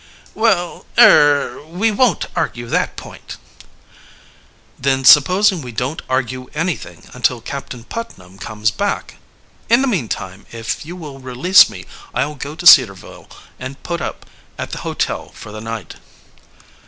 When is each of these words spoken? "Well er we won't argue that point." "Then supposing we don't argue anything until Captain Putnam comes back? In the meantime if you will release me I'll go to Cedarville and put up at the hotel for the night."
"Well 0.33 0.87
er 0.97 1.61
we 1.63 1.91
won't 1.91 2.25
argue 2.35 2.65
that 2.69 2.95
point." 2.95 3.37
"Then 4.79 5.05
supposing 5.05 5.61
we 5.61 5.71
don't 5.71 6.01
argue 6.09 6.49
anything 6.55 7.07
until 7.13 7.39
Captain 7.39 7.83
Putnam 7.83 8.39
comes 8.39 8.71
back? 8.71 9.17
In 9.69 9.83
the 9.83 9.87
meantime 9.87 10.47
if 10.51 10.83
you 10.87 10.95
will 10.95 11.19
release 11.19 11.69
me 11.69 11.85
I'll 12.15 12.33
go 12.33 12.55
to 12.55 12.65
Cedarville 12.65 13.29
and 13.59 13.83
put 13.83 14.01
up 14.01 14.25
at 14.57 14.71
the 14.71 14.79
hotel 14.79 15.29
for 15.35 15.51
the 15.51 15.61
night." 15.61 15.97